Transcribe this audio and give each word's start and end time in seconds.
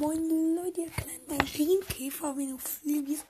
Moin 0.00 0.54
Leute, 0.54 0.82
ihr 0.82 0.90
kleinen 0.90 1.26
Marienkäfer, 1.26 2.36
wie 2.36 2.46
du 2.46 2.58
fliegst. 2.58 3.26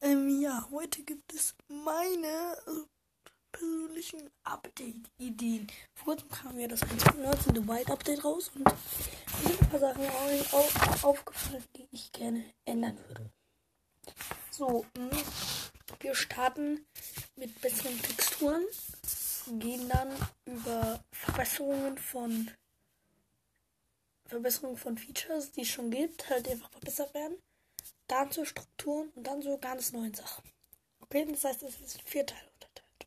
Ähm, 0.00 0.40
ja, 0.40 0.68
heute 0.70 1.02
gibt 1.02 1.32
es 1.34 1.56
meine 1.66 2.56
äh, 2.66 2.86
persönlichen 3.50 4.30
Update-Ideen. 4.44 5.66
Vor 5.94 6.14
kurzem 6.14 6.28
kam 6.28 6.58
ja 6.60 6.68
das 6.68 6.82
1.19 6.82 7.52
Dubai 7.52 7.84
Update 7.86 8.24
raus 8.24 8.52
und 8.54 8.64
mir 8.64 8.76
sind 9.42 9.60
ein 9.60 9.68
paar 9.70 9.80
Sachen 9.80 10.04
au 10.06 10.58
au 10.58 11.08
aufgefallen, 11.08 11.64
die 11.76 11.88
ich 11.90 12.12
gerne 12.12 12.44
ändern 12.64 12.96
würde. 13.08 13.30
So, 14.50 14.84
mh, 14.96 15.16
wir 15.98 16.14
starten 16.14 16.86
mit 17.34 17.60
besseren 17.60 18.00
Texturen, 18.00 18.64
gehen 19.58 19.88
dann 19.88 20.12
über 20.44 21.02
Verbesserungen 21.12 21.98
von 21.98 22.50
Verbesserung 24.28 24.76
von 24.76 24.96
Features, 24.96 25.52
die 25.52 25.62
es 25.62 25.68
schon 25.68 25.90
gibt, 25.90 26.28
halt 26.28 26.48
einfach 26.48 26.70
verbessert 26.70 27.12
werden. 27.14 27.38
Dann 28.06 28.30
zu 28.30 28.44
Strukturen 28.44 29.10
und 29.14 29.26
dann 29.26 29.42
so 29.42 29.58
ganz 29.58 29.92
neuen 29.92 30.14
Sachen. 30.14 30.44
Okay, 31.00 31.26
das 31.30 31.44
heißt, 31.44 31.62
es 31.62 31.80
ist 31.80 32.02
vier 32.02 32.26
Teile 32.26 32.48
unterteilt. 32.54 33.06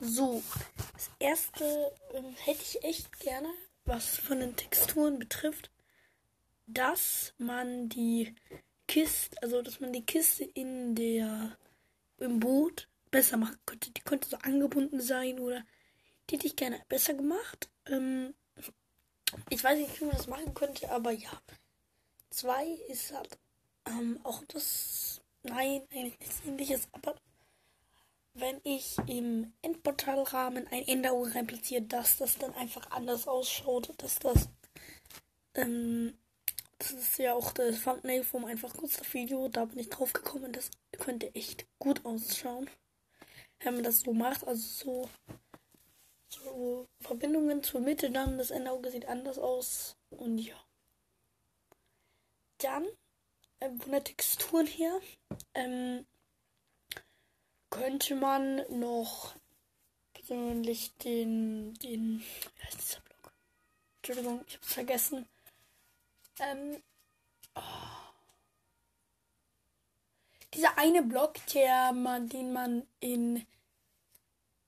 So, 0.00 0.42
das 0.92 1.10
erste 1.18 1.92
ähm, 2.12 2.34
hätte 2.44 2.62
ich 2.62 2.82
echt 2.84 3.18
gerne, 3.20 3.48
was 3.84 4.16
von 4.16 4.40
den 4.40 4.56
Texturen 4.56 5.18
betrifft, 5.18 5.70
dass 6.66 7.34
man 7.38 7.88
die 7.88 8.34
Kiste, 8.88 9.40
also 9.42 9.62
dass 9.62 9.80
man 9.80 9.92
die 9.92 10.04
Kiste 10.04 10.44
in 10.44 10.94
der 10.94 11.56
im 12.18 12.40
Boot 12.40 12.88
besser 13.10 13.36
machen 13.36 13.58
könnte. 13.66 13.90
Die 13.90 14.00
könnte 14.00 14.28
so 14.28 14.36
angebunden 14.38 15.00
sein 15.00 15.38
oder 15.38 15.64
die 16.28 16.36
hätte 16.36 16.46
ich 16.46 16.56
gerne 16.56 16.82
besser 16.88 17.14
gemacht. 17.14 17.68
Ähm, 17.86 18.34
ich 19.50 19.62
weiß 19.62 19.78
nicht, 19.78 20.00
wie 20.00 20.04
man 20.04 20.16
das 20.16 20.26
machen 20.26 20.54
könnte, 20.54 20.90
aber 20.90 21.10
ja. 21.10 21.30
Zwei 22.30 22.66
ist 22.88 23.12
halt 23.12 23.38
ähm, 23.86 24.20
auch 24.24 24.42
das. 24.48 25.20
Nein, 25.42 25.82
eigentlich 25.90 26.18
nichts 26.20 26.42
ähnliches, 26.46 26.88
aber 26.92 27.14
wenn 28.34 28.60
ich 28.64 28.96
im 29.06 29.52
Endportalrahmen 29.62 30.66
ein 30.68 30.88
Änderung 30.88 31.28
reinplatziere, 31.28 31.82
dass 31.82 32.16
das 32.16 32.38
dann 32.38 32.54
einfach 32.54 32.90
anders 32.90 33.28
ausschaut, 33.28 33.92
dass 33.98 34.18
das. 34.18 34.48
Ähm, 35.54 36.18
das 36.78 36.90
ist 36.90 37.18
ja 37.18 37.34
auch 37.34 37.52
das 37.52 37.82
Thumbnail 37.82 38.24
vom 38.24 38.44
einfach 38.44 38.76
kurz 38.76 38.96
das 38.98 39.14
Video, 39.14 39.48
da 39.48 39.64
bin 39.64 39.78
ich 39.78 39.88
drauf 39.88 40.12
gekommen, 40.12 40.52
das 40.52 40.70
könnte 40.98 41.32
echt 41.34 41.66
gut 41.78 42.04
ausschauen. 42.04 42.68
Wenn 43.60 43.74
man 43.74 43.84
das 43.84 44.00
so 44.00 44.12
macht, 44.12 44.46
also 44.46 44.60
so 44.60 45.08
so 46.34 46.88
Verbindungen 47.00 47.62
zur 47.62 47.80
Mitte 47.80 48.10
dann. 48.10 48.38
Das 48.38 48.50
Endauge 48.50 48.90
sieht 48.90 49.06
anders 49.06 49.38
aus. 49.38 49.96
Und 50.10 50.38
ja. 50.38 50.54
Dann, 52.58 52.86
äh, 53.60 53.70
von 53.78 53.92
der 53.92 54.04
Textur 54.04 54.64
her, 54.64 55.00
ähm, 55.54 56.06
könnte 57.70 58.14
man 58.14 58.64
noch 58.68 59.34
persönlich 60.12 60.94
den, 60.98 61.74
den, 61.74 62.20
wie 62.20 62.62
heißt 62.64 62.80
dieser 62.80 63.00
Block? 63.00 63.32
Entschuldigung, 63.96 64.44
ich 64.46 64.56
hab's 64.56 64.72
vergessen. 64.72 65.26
Ähm, 66.38 66.82
oh. 67.54 67.60
Dieser 70.54 70.78
eine 70.78 71.02
Block, 71.02 71.34
der 71.52 71.92
man, 71.92 72.28
den 72.28 72.52
man 72.52 72.86
in 73.00 73.44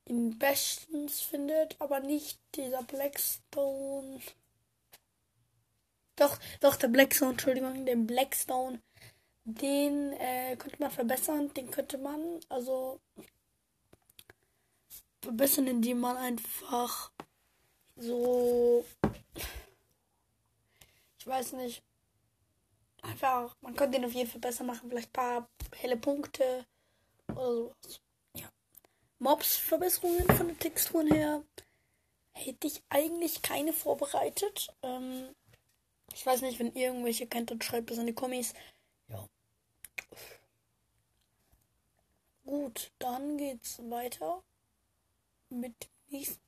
in 0.06 0.38
bestens 0.38 1.20
findet, 1.20 1.80
aber 1.80 2.00
nicht 2.00 2.38
dieser 2.54 2.82
Blackstone. 2.82 4.20
Doch, 6.16 6.38
doch, 6.60 6.76
der 6.76 6.88
Blackstone, 6.88 7.32
Entschuldigung, 7.32 7.84
den 7.84 8.06
Blackstone. 8.06 8.80
Den 9.44 10.12
äh, 10.14 10.56
könnte 10.56 10.78
man 10.80 10.90
verbessern, 10.90 11.52
den 11.54 11.70
könnte 11.70 11.98
man 11.98 12.40
also 12.48 13.00
verbessern, 15.20 15.66
indem 15.66 16.00
man 16.00 16.16
einfach 16.16 17.12
so. 17.96 18.84
Ich 21.18 21.26
weiß 21.26 21.52
nicht. 21.52 21.82
Einfach, 23.02 23.56
man 23.60 23.76
könnte 23.76 23.98
den 23.98 24.06
auf 24.06 24.14
jeden 24.14 24.30
Fall 24.30 24.40
besser 24.40 24.64
machen, 24.64 24.88
vielleicht 24.88 25.10
ein 25.10 25.12
paar 25.12 25.48
helle 25.76 25.96
Punkte 25.96 26.66
oder 27.28 27.54
sowas. 27.54 28.00
Mobs-Verbesserungen 29.18 30.26
von 30.36 30.48
den 30.48 30.58
Texturen 30.58 31.12
her 31.12 31.42
hätte 32.32 32.66
ich 32.66 32.82
eigentlich 32.88 33.42
keine 33.42 33.72
vorbereitet. 33.72 34.68
Ähm, 34.82 35.34
ich 36.12 36.24
weiß 36.24 36.42
nicht, 36.42 36.58
wenn 36.58 36.74
ihr 36.74 36.88
irgendwelche 36.88 37.26
kennt, 37.26 37.50
dann 37.50 37.62
schreibt 37.62 37.90
es 37.90 37.98
in 37.98 38.06
die 38.06 38.14
Kommis. 38.14 38.52
Ja. 39.08 39.26
Gut, 42.44 42.92
dann 42.98 43.38
geht's 43.38 43.78
weiter 43.90 44.42
mit 45.48 45.88
nächsten. 46.08 46.40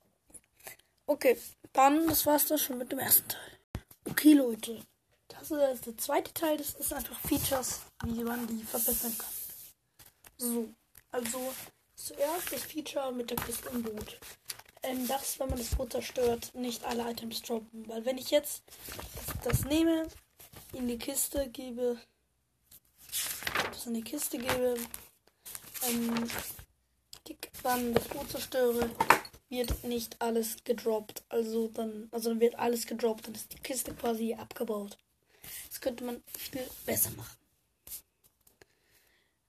Okay, 1.07 1.39
dann, 1.73 2.07
das 2.07 2.27
war's 2.27 2.47
das 2.47 2.61
schon 2.61 2.79
mit 2.79 2.93
dem 2.93 2.99
ersten 2.99 3.29
Teil. 3.29 3.59
Okay, 4.05 4.35
Leute. 4.35 4.83
Das 5.29 5.51
ist 5.51 5.87
der 5.87 5.97
zweite 5.97 6.33
Teil. 6.35 6.57
Das 6.59 6.75
ist 6.75 6.93
einfach 6.93 7.19
Features, 7.21 7.81
wie 8.05 8.25
man 8.25 8.47
die 8.47 8.63
verbessern 8.65 9.17
kann. 9.17 9.33
So, 10.37 10.69
also 11.11 11.53
Zuerst 11.99 12.53
das 12.53 12.63
Feature 12.63 13.13
mit 13.13 13.29
der 13.29 13.37
Kiste 13.39 13.69
im 13.71 13.83
Boot. 13.83 14.21
Ähm, 14.85 15.09
dass, 15.09 15.41
wenn 15.41 15.49
man 15.49 15.59
das 15.59 15.75
Boot 15.75 15.91
zerstört, 15.91 16.55
nicht 16.55 16.85
alle 16.85 17.11
Items 17.11 17.43
droppen. 17.43 17.89
Weil 17.89 18.05
wenn 18.05 18.19
ich 18.19 18.31
jetzt 18.31 18.63
das, 19.17 19.43
das 19.43 19.65
nehme, 19.65 20.07
in 20.73 20.87
die 20.87 20.97
Kiste 20.97 21.49
gebe, 21.49 21.99
das 23.73 23.87
in 23.87 23.95
die 23.95 24.03
Kiste 24.03 24.39
gebe, 24.39 24.77
ähm, 25.89 26.31
dann 27.65 27.93
das 27.93 28.07
Boot 28.07 28.31
zerstöre, 28.31 28.89
wird 29.49 29.83
nicht 29.83 30.23
alles 30.23 30.63
gedroppt. 30.63 31.25
Also 31.29 31.67
dann, 31.67 32.09
also 32.13 32.31
dann 32.31 32.41
wird 32.41 32.55
alles 32.55 32.87
gedroppt, 32.87 33.27
dann 33.27 33.35
ist 33.35 33.53
die 33.53 33.59
Kiste 33.59 33.93
quasi 33.93 34.35
abgebaut. 34.35 34.97
Das 35.69 35.81
könnte 35.81 36.05
man 36.05 36.23
viel 36.39 36.65
besser 36.87 37.11
machen. 37.11 37.37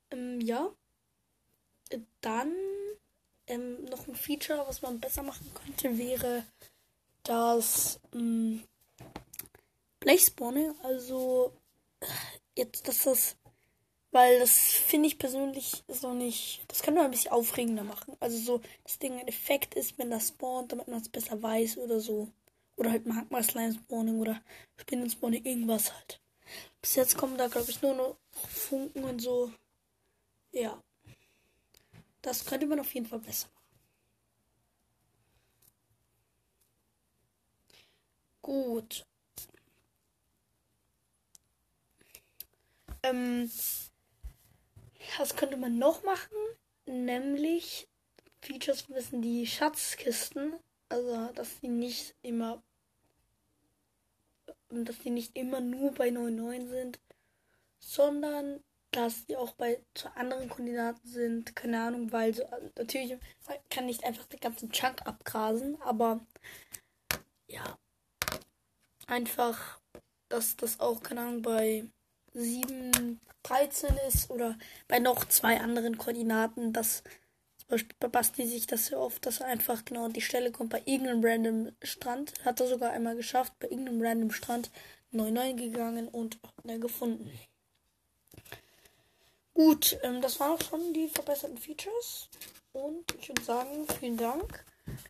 Ähm, 0.09 0.41
ja 0.41 0.71
dann 2.21 2.53
ähm, 3.47 3.85
noch 3.85 4.07
ein 4.07 4.15
Feature, 4.15 4.65
was 4.67 4.81
man 4.81 4.99
besser 4.99 5.23
machen 5.23 5.51
könnte, 5.53 5.97
wäre 5.97 6.45
das 7.23 7.99
ähm, 8.13 8.63
Blechspawning. 9.99 10.73
Also 10.83 11.53
jetzt, 12.55 12.87
dass 12.87 13.03
das, 13.03 13.35
weil 14.11 14.39
das 14.39 14.51
finde 14.51 15.07
ich 15.07 15.17
persönlich 15.17 15.83
noch 16.01 16.13
nicht, 16.13 16.61
das 16.67 16.81
kann 16.81 16.93
man 16.93 17.05
ein 17.05 17.11
bisschen 17.11 17.31
aufregender 17.31 17.83
machen. 17.83 18.15
Also 18.19 18.37
so, 18.37 18.61
das 18.83 18.99
Ding 18.99 19.19
ein 19.19 19.27
Effekt 19.27 19.75
ist, 19.75 19.97
wenn 19.97 20.11
das 20.11 20.29
spawnt, 20.29 20.71
damit 20.71 20.87
man 20.87 21.01
es 21.01 21.09
besser 21.09 21.41
weiß 21.41 21.77
oder 21.77 21.99
so. 21.99 22.29
Oder 22.77 22.91
halt 22.91 23.05
Magma 23.05 23.43
Slime 23.43 23.73
Spawning 23.73 24.19
oder 24.21 24.41
Spinnen 24.77 25.09
Spawning, 25.09 25.43
irgendwas 25.43 25.93
halt. 25.93 26.21
Bis 26.81 26.95
jetzt 26.95 27.17
kommen 27.17 27.37
da, 27.37 27.47
glaube 27.47 27.69
ich, 27.69 27.81
nur 27.81 27.93
noch 27.93 28.17
Funken 28.31 29.03
und 29.03 29.19
so. 29.19 29.51
Ja. 30.53 30.81
Das 32.21 32.45
könnte 32.45 32.65
man 32.67 32.79
auf 32.79 32.93
jeden 32.93 33.05
Fall 33.05 33.19
besser 33.19 33.47
machen. 33.47 33.59
Gut. 38.41 39.05
Ähm, 43.03 43.49
was 45.17 45.35
könnte 45.35 45.57
man 45.57 45.77
noch 45.77 46.03
machen? 46.03 46.35
Nämlich 46.85 47.87
Features 48.41 48.89
wissen 48.89 49.21
die 49.21 49.45
Schatzkisten. 49.47 50.55
Also, 50.89 51.31
dass 51.33 51.59
die 51.59 51.67
nicht 51.67 52.15
immer 52.21 52.61
dass 54.69 54.99
die 54.99 55.09
nicht 55.09 55.35
immer 55.35 55.61
nur 55.61 55.93
bei 55.93 56.09
9,9 56.09 56.67
sind, 56.69 56.99
sondern 57.79 58.63
dass 58.91 59.25
die 59.25 59.37
auch 59.37 59.53
bei 59.53 59.81
zu 59.93 60.15
anderen 60.15 60.49
Koordinaten 60.49 61.07
sind. 61.07 61.55
Keine 61.55 61.81
Ahnung, 61.81 62.11
weil 62.11 62.33
so, 62.33 62.45
also 62.45 62.69
natürlich 62.77 63.17
kann 63.69 63.85
nicht 63.85 64.03
einfach 64.03 64.25
den 64.25 64.39
ganzen 64.39 64.71
Chunk 64.71 65.05
abgrasen, 65.05 65.81
aber 65.81 66.19
ja. 67.47 67.77
Einfach, 69.07 69.79
dass 70.29 70.55
das 70.55 70.79
auch, 70.79 71.01
keine 71.01 71.21
Ahnung, 71.21 71.41
bei 71.41 71.85
7, 72.33 73.19
13 73.43 73.95
ist 74.07 74.29
oder 74.29 74.57
bei 74.87 74.99
noch 74.99 75.25
zwei 75.25 75.59
anderen 75.59 75.97
Koordinaten, 75.97 76.73
dass 76.73 77.03
zum 77.57 77.69
Beispiel 77.69 77.95
bei 77.99 78.07
Basti 78.07 78.47
sich 78.47 78.67
das 78.67 78.87
sehr 78.87 78.99
oft, 78.99 79.25
dass 79.25 79.41
er 79.41 79.47
einfach 79.47 79.85
genau 79.85 80.05
an 80.05 80.13
die 80.13 80.21
Stelle 80.21 80.51
kommt 80.51 80.71
bei 80.71 80.81
irgendeinem 80.85 81.23
random 81.23 81.71
Strand. 81.83 82.33
Hat 82.45 82.59
er 82.59 82.67
sogar 82.67 82.91
einmal 82.91 83.15
geschafft, 83.15 83.53
bei 83.59 83.67
irgendeinem 83.67 84.01
random 84.01 84.31
Strand 84.31 84.71
9-9 85.13 85.55
gegangen 85.55 86.07
und 86.07 86.39
hat 86.43 86.65
er 86.65 86.79
gefunden. 86.79 87.31
Gut, 89.59 89.99
ähm, 90.03 90.21
das 90.21 90.39
waren 90.39 90.53
auch 90.53 90.61
schon 90.61 90.93
die 90.93 91.09
verbesserten 91.09 91.57
Features. 91.57 92.29
Und 92.71 93.13
ich 93.19 93.27
würde 93.27 93.41
sagen, 93.41 93.85
vielen 93.99 94.15
Dank. 94.15 94.63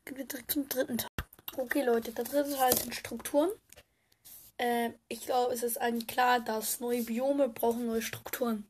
Gehen 0.06 0.18
wir 0.18 0.26
direkt 0.26 0.50
zum 0.50 0.68
dritten 0.68 0.98
Teil. 0.98 1.12
Okay, 1.56 1.84
Leute, 1.84 2.12
der 2.12 2.24
dritte 2.24 2.56
Teil 2.56 2.76
sind 2.76 2.96
Strukturen. 2.96 3.52
äh, 4.58 4.90
ich 5.08 5.22
glaube, 5.22 5.54
es 5.54 5.62
ist 5.62 5.80
eigentlich 5.80 6.08
klar, 6.08 6.40
dass 6.40 6.80
neue 6.80 7.04
Biome 7.04 7.48
brauchen 7.48 7.86
neue 7.86 8.02
Strukturen. 8.02 8.66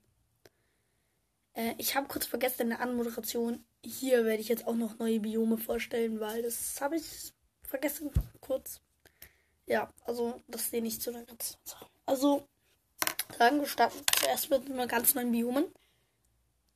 Äh, 1.53 1.75
ich 1.77 1.95
habe 1.95 2.09
kurz 2.09 2.25
vergessen 2.25 2.63
in 2.63 2.69
der 2.71 2.81
Anmoderation, 2.81 3.63
hier 3.81 4.25
werde 4.25 4.41
ich 4.41 4.49
jetzt 4.49 4.67
auch 4.67 4.75
noch 4.75 4.99
neue 4.99 5.21
Biome 5.21 5.57
vorstellen, 5.57 6.19
weil 6.19 6.41
das 6.41 6.81
habe 6.81 6.97
ich 6.97 7.31
vergessen 7.63 8.11
kurz. 8.41 8.81
Ja, 9.65 9.93
also 10.03 10.41
das 10.49 10.71
sehe 10.71 10.83
ich 10.83 10.99
zu 10.99 11.13
Sache. 11.13 11.87
Also, 12.05 12.49
wir 13.37 13.65
starten 13.65 14.03
zuerst 14.15 14.49
mit 14.49 14.65
einem 14.65 14.87
ganz 14.87 15.13
neuen 15.15 15.31
Biomen. 15.31 15.65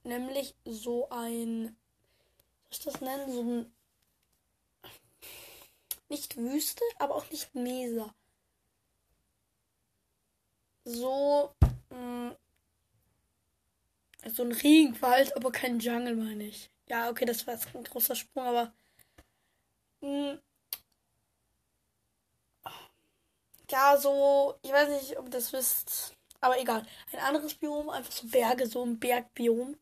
Nämlich 0.03 0.55
so 0.65 1.09
ein, 1.09 1.75
soll 2.69 2.71
ich 2.71 2.79
das 2.79 3.01
nennen? 3.01 3.31
So 3.31 3.41
ein, 3.41 3.73
nicht 6.09 6.37
Wüste, 6.37 6.83
aber 6.99 7.15
auch 7.15 7.29
nicht 7.29 7.53
Mesa. 7.55 8.13
So, 10.85 11.55
mh, 11.89 11.97
mm, 11.97 12.35
so 14.29 14.43
ein 14.43 14.51
Regenwald, 14.51 15.35
aber 15.35 15.51
kein 15.51 15.79
Jungle, 15.79 16.15
meine 16.15 16.45
ich. 16.45 16.69
Ja, 16.87 17.09
okay, 17.09 17.25
das 17.25 17.47
war 17.47 17.53
jetzt 17.53 17.73
ein 17.73 17.83
großer 17.83 18.15
Sprung, 18.15 18.45
aber. 18.45 18.73
Mh, 20.01 20.33
mm, 20.33 20.39
ja, 23.71 23.97
so, 23.97 24.55
ich 24.61 24.71
weiß 24.71 24.89
nicht, 24.89 25.17
ob 25.17 25.25
ihr 25.25 25.31
das 25.31 25.51
wisst, 25.53 26.15
aber 26.43 26.59
egal. 26.59 26.85
Ein 27.11 27.19
anderes 27.19 27.55
Biom, 27.55 27.89
einfach 27.89 28.11
so 28.11 28.27
Berge, 28.27 28.67
so 28.67 28.83
ein 28.83 28.99
Bergbiom. 28.99 29.77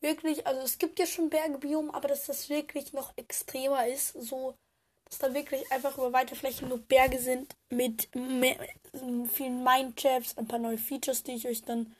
Wirklich, 0.00 0.46
also 0.46 0.60
es 0.62 0.78
gibt 0.78 0.98
ja 0.98 1.06
schon 1.06 1.30
Bergbiom, 1.30 1.90
aber 1.90 2.08
dass 2.08 2.26
das 2.26 2.48
wirklich 2.48 2.92
noch 2.92 3.12
extremer 3.16 3.86
ist, 3.86 4.12
so, 4.12 4.54
dass 5.04 5.18
da 5.18 5.32
wirklich 5.34 5.70
einfach 5.72 5.96
über 5.96 6.12
weite 6.12 6.36
Flächen 6.36 6.68
nur 6.68 6.78
Berge 6.78 7.18
sind 7.18 7.56
mit 7.70 8.14
mehr, 8.14 8.56
vielen 9.32 9.64
Mindchaps, 9.64 10.36
ein 10.36 10.48
paar 10.48 10.58
neue 10.58 10.78
Features, 10.78 11.22
die 11.22 11.32
ich 11.32 11.46
euch 11.48 11.62
dann, 11.62 11.94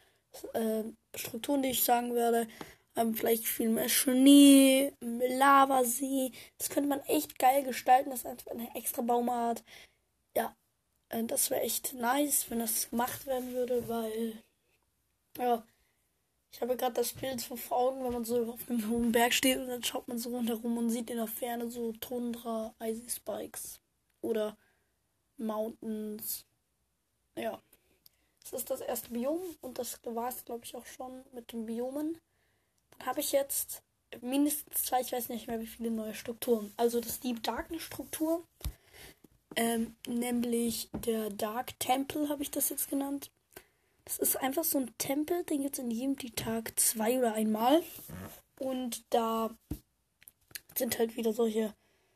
äh, 0.55 0.85
Strukturen, 1.17 1.63
die 1.63 1.71
ich 1.71 1.85
sagen 1.85 2.15
werde, 2.15 2.49
ähm, 2.97 3.15
vielleicht 3.15 3.47
viel 3.47 3.69
mehr 3.69 3.89
Schnee, 3.89 4.93
Lavasee. 5.01 6.33
Das 6.59 6.71
könnte 6.71 6.89
man 6.89 7.01
echt 7.03 7.39
geil 7.39 7.63
gestalten, 7.63 8.11
das 8.11 8.21
ist 8.21 8.27
einfach 8.27 8.51
eine 8.51 8.75
extra 8.75 9.03
Baumart. 9.03 9.65
Ja, 10.37 10.55
das 11.09 11.51
wäre 11.51 11.63
echt 11.63 11.95
nice, 11.95 12.51
wenn 12.51 12.59
das 12.59 12.91
gemacht 12.91 13.27
werden 13.27 13.53
würde, 13.53 13.89
weil. 13.89 14.43
Ja. 15.39 15.63
Ich 16.53 16.63
habe 16.63 16.77
gerade 16.77 16.95
das 16.95 17.13
Bild 17.13 17.43
vor 17.43 17.79
Augen, 17.79 18.03
wenn 18.03 18.13
man 18.13 18.25
so 18.25 18.51
auf 18.51 18.71
einem 18.71 18.89
hohen 18.91 19.13
Berg 19.13 19.35
steht 19.35 19.59
und 19.59 19.69
dann 19.69 19.85
schaut 19.85 20.09
man 20.09 20.19
so 20.19 20.31
rundherum 20.31 20.79
und 20.79 20.89
sieht 20.89 21.11
in 21.11 21.19
der 21.19 21.27
Ferne 21.27 21.71
so 21.71 21.93
Tundra, 21.93 22.75
Icy 22.81 23.11
Spikes 23.11 23.81
oder 24.23 24.57
Mountains. 25.37 26.47
Ja. 27.37 27.61
Das 28.43 28.53
ist 28.55 28.71
das 28.71 28.81
erste 28.81 29.11
Biom 29.11 29.41
und 29.61 29.79
das 29.79 30.01
war 30.05 30.29
es, 30.29 30.45
glaube 30.45 30.65
ich, 30.65 30.75
auch 30.75 30.87
schon 30.87 31.25
mit 31.33 31.53
den 31.53 31.67
Biomen. 31.67 32.19
Dann 32.91 33.07
habe 33.09 33.21
ich 33.21 33.33
jetzt 33.33 33.83
mindestens 34.23 34.85
zwei, 34.85 35.01
ich 35.01 35.13
weiß 35.13 35.29
nicht 35.29 35.49
mehr 35.49 35.61
wie 35.61 35.67
viele 35.67 35.91
neue 35.91 36.15
Strukturen. 36.15 36.73
Also 36.77 37.01
das 37.01 37.21
Deep 37.21 37.43
Darkness 37.43 37.83
Struktur 37.83 38.47
ähm, 39.57 39.97
nämlich 40.07 40.91
der 40.93 41.31
Dark 41.31 41.79
Temple 41.81 42.29
habe 42.29 42.43
ich 42.43 42.51
das 42.51 42.69
jetzt 42.69 42.89
genannt. 42.91 43.31
Das 44.05 44.19
ist 44.19 44.37
einfach 44.37 44.65
so 44.65 44.79
ein 44.79 44.97
Tempel, 44.99 45.43
den 45.45 45.63
gibt 45.63 45.79
es 45.79 45.85
in 45.85 45.91
jedem 45.91 46.17
Tag 46.37 46.79
zwei 46.79 47.19
oder 47.19 47.35
einmal. 47.35 47.83
Und 48.59 49.03
da 49.11 49.51
sind 50.77 50.99
halt 50.99 51.17
wieder 51.17 51.33
solche 51.33 51.75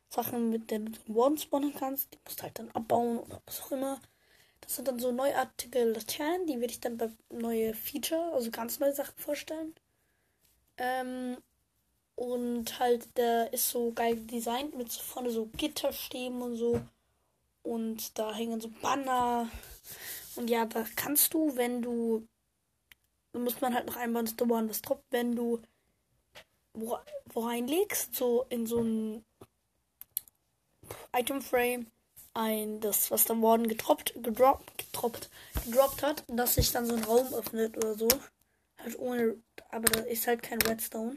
Sachen, 0.09 0.51
mit 0.51 0.71
denen 0.71 0.93
du 0.93 1.15
Warden 1.15 1.39
spawnen 1.39 1.75
kannst. 1.75 2.13
Die 2.13 2.19
musst 2.25 2.39
du 2.39 2.43
halt 2.45 2.59
dann 2.59 2.71
abbauen 2.73 3.19
oder 3.19 3.43
was 3.47 3.63
auch 3.63 3.73
immer. 3.73 4.01
Das 4.61 4.77
sind 4.77 4.87
dann 4.87 4.99
so 4.99 5.11
neuartige 5.11 5.85
Laternen, 5.85 6.47
die 6.47 6.61
werde 6.61 6.73
ich 6.73 6.81
dann 6.81 6.97
bei 6.97 7.11
neue 7.31 7.75
Feature, 7.75 8.33
also 8.35 8.51
ganz 8.51 8.79
neue 8.79 8.95
Sachen 8.95 9.19
vorstellen. 9.19 9.75
Ähm, 10.77 11.39
und 12.15 12.79
halt, 12.79 13.17
der 13.17 13.53
ist 13.53 13.71
so 13.71 13.93
geil 13.93 14.17
designt 14.17 14.77
mit 14.77 14.93
so 14.93 15.01
vorne 15.01 15.31
so 15.31 15.47
Gitterstäben 15.57 16.43
und 16.43 16.57
so. 16.57 16.81
Und 17.63 18.19
da 18.19 18.35
hängen 18.35 18.61
so 18.61 18.71
Banner. 18.83 19.49
Und 20.37 20.49
ja, 20.51 20.67
da 20.67 20.85
kannst 20.97 21.35
du, 21.35 21.57
wenn 21.57 21.83
du. 21.83 22.27
Da 23.33 23.39
muss 23.39 23.61
man 23.61 23.75
halt 23.75 23.87
noch 23.87 23.97
einmal 23.97 24.23
ins 24.23 24.37
Dauern 24.37 24.69
was 24.69 24.83
droppt, 24.83 25.07
wenn 25.11 25.37
du 25.37 25.63
wo, 26.75 26.99
wo 27.27 27.41
reinlegst, 27.41 28.15
so 28.15 28.47
in 28.49 28.67
so 28.67 28.81
ein 28.81 29.25
Item 31.13 31.43
Frame 31.43 31.87
ein, 32.35 32.81
das, 32.81 33.11
was 33.11 33.25
dann 33.25 33.43
worden 33.43 33.69
getroppt, 33.69 34.15
gedroppt, 34.23 34.79
getroppt, 34.79 35.31
gedroppt 35.65 36.03
hat, 36.03 36.25
dass 36.29 36.55
sich 36.55 36.71
dann 36.73 36.87
so 36.87 36.95
ein 36.95 37.05
Raum 37.05 37.33
öffnet 37.35 37.77
oder 37.77 37.95
so. 37.95 38.09
Halt 38.79 38.99
ohne, 38.99 39.37
aber 39.71 39.91
da 39.91 40.01
ist 40.01 40.27
halt 40.27 40.43
kein 40.43 40.63
Redstone. 40.63 41.17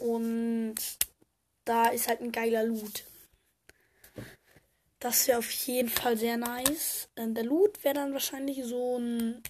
Und 0.00 0.76
da 1.64 1.88
ist 1.88 2.08
halt 2.08 2.20
ein 2.20 2.32
geiler 2.32 2.64
Loot. 2.64 3.04
Das 5.02 5.26
wäre 5.26 5.40
auf 5.40 5.50
jeden 5.50 5.88
Fall 5.88 6.16
sehr 6.16 6.36
nice. 6.36 7.08
Ähm, 7.16 7.34
der 7.34 7.42
Loot 7.42 7.82
wäre 7.82 7.94
dann 7.96 8.12
wahrscheinlich 8.12 8.64
so 8.64 8.98
ein. 8.98 9.42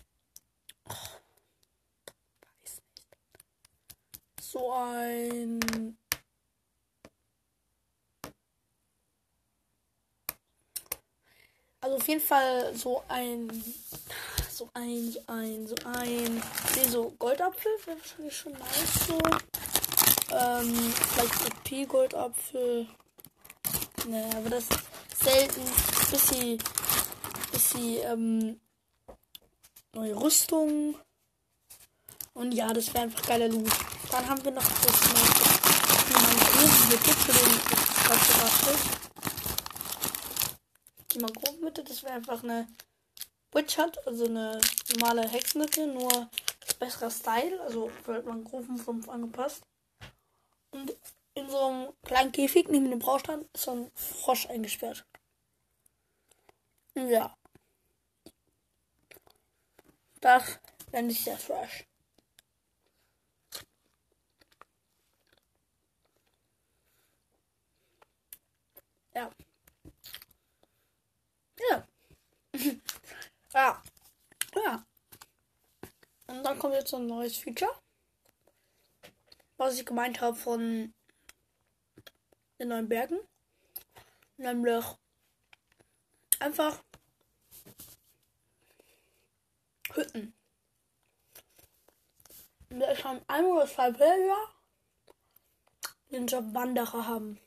Oh, 0.89 0.95
weiß 2.63 2.81
nicht. 2.81 4.41
So 4.41 4.73
ein. 4.73 5.99
Also 11.83 11.97
auf 11.97 12.09
jeden 12.09 12.23
Fall 12.23 12.75
so 12.75 13.03
ein. 13.09 13.51
So 14.49 14.71
ein, 14.73 15.11
so 15.11 15.21
ein, 15.27 15.67
so 15.67 15.75
ein. 15.85 16.43
Nee, 16.77 16.89
so 16.89 17.11
Goldapfel 17.19 17.73
wäre 17.85 17.99
wahrscheinlich 17.99 18.35
schon 18.35 18.53
nice 18.53 19.07
so. 19.07 19.19
Ähm, 20.35 20.95
vielleicht 20.95 21.45
OP-Goldapfel. 21.47 22.89
Naja, 24.09 24.39
aber 24.39 24.49
das 24.49 24.67
selten, 25.23 25.63
bis 26.11 26.29
sie, 26.29 26.59
bis 27.53 27.71
sie 27.71 27.97
ähm, 27.99 28.61
neue 29.93 30.17
Rüstung. 30.21 30.97
Und 32.35 32.53
ja, 32.53 32.73
das 32.73 32.93
wäre 32.95 33.05
einfach 33.05 33.23
geiler 33.27 33.49
Loot. 33.49 33.71
Dann 34.11 34.29
haben 34.29 34.45
wir 34.45 34.53
noch 34.53 34.63
das 34.63 35.01
die 36.93 38.09
Hauptcharakter. 38.09 38.79
Die 41.13 41.19
Mangrovenhütte, 41.19 41.85
das 41.85 42.03
wäre 42.03 42.15
einfach 42.15 42.43
eine 42.43 42.69
Witch 43.53 43.79
Hut, 43.79 43.99
also 44.07 44.25
eine 44.27 44.61
normale 44.95 45.29
Hexenhütte, 45.29 45.87
nur 45.87 46.31
besserer 46.79 47.11
Style, 47.11 47.61
also 47.63 47.91
für 48.05 48.23
Mangroven 48.23 48.77
5 48.77 49.09
angepasst. 49.09 49.63
Und 50.73 50.97
in 51.35 51.49
so 51.49 51.59
einem 51.59 51.93
kleinen 52.03 52.33
Käfig 52.33 52.69
neben 52.69 52.91
dem 52.91 52.99
Braustand 52.99 53.47
ist 53.55 53.65
so 53.65 53.73
ein 53.73 53.91
Frosch 53.95 54.47
eingesperrt. 54.47 55.05
Ja. 56.95 57.37
Das 60.21 60.59
fände 60.91 61.13
ich 61.13 61.25
sehr 61.25 61.39
fresh. 61.39 61.85
Ja. 69.15 69.31
Ja. 71.71 71.87
ja. 73.55 73.83
Ja. 74.55 74.87
Und 76.27 76.43
dann 76.43 76.59
kommt 76.59 76.75
jetzt 76.75 76.95
ein 76.95 77.07
neues 77.07 77.37
Feature. 77.37 77.73
Was 79.57 79.79
ich 79.79 79.87
gemeint 79.87 80.21
habe 80.21 80.37
von 80.37 80.95
den 82.59 82.69
neuen 82.69 82.89
Bergen. 82.89 83.19
Nämlich 84.37 84.85
einfach 86.43 86.83
Hütten. 89.95 90.35
Wir 92.69 93.05
haben 93.05 93.21
ein 93.29 93.45
oder 93.45 93.67
zwei 93.67 93.91
Bilder, 93.91 94.49
die 96.11 96.17
einen 96.17 96.27
Job 96.27 96.45
Wanderer 96.53 97.07
haben. 97.07 97.39